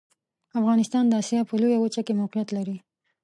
افغانستان 0.59 1.03
د 1.07 1.13
اسیا 1.21 1.41
په 1.49 1.53
لویه 1.61 1.77
وچه 1.81 2.01
کې 2.05 2.17
موقعیت 2.21 2.49
لري. 2.57 2.77